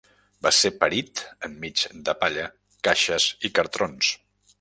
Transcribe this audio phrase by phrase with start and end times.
[0.45, 2.47] Va ser parit enmig de palla,
[2.89, 4.11] caixes i cartrons.